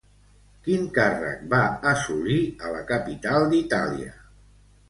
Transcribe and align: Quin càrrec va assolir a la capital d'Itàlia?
Quin 0.67 0.87
càrrec 0.95 1.43
va 1.51 1.59
assolir 1.91 2.39
a 2.69 2.75
la 2.79 2.83
capital 2.95 3.47
d'Itàlia? 3.53 4.19